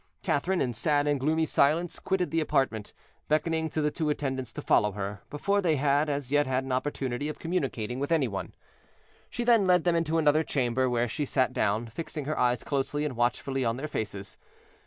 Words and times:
Catherine, 0.23 0.61
in 0.61 0.73
sad 0.73 1.05
and 1.05 1.19
gloomy 1.19 1.45
silence, 1.45 1.99
quitted 1.99 2.31
the 2.31 2.41
apartment, 2.41 2.91
beckoning 3.27 3.69
to 3.69 3.83
the 3.83 3.91
two 3.91 4.09
attendants 4.09 4.51
to 4.53 4.61
follow 4.63 4.93
her, 4.93 5.21
before 5.29 5.61
they 5.61 5.75
had 5.75 6.09
as 6.09 6.31
yet 6.31 6.47
had 6.47 6.63
an 6.63 6.71
opportunity 6.71 7.29
of 7.29 7.37
communicating 7.37 7.99
with 7.99 8.11
any 8.11 8.27
one. 8.27 8.55
She 9.29 9.43
then 9.43 9.67
led 9.67 9.83
them 9.83 9.95
into 9.95 10.17
another 10.17 10.43
chamber, 10.43 10.89
where 10.89 11.07
she 11.07 11.25
sat 11.25 11.53
down, 11.53 11.85
fixing 11.85 12.25
her 12.25 12.35
eyes 12.39 12.63
closely 12.63 13.05
and 13.05 13.15
watchfully 13.15 13.63
on 13.63 13.77
their 13.77 13.87
faces. 13.87 14.39